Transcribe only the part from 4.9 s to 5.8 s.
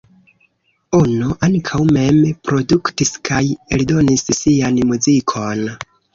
muzikon.